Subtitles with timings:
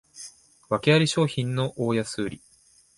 [0.67, 2.41] わけあり商品の大安売り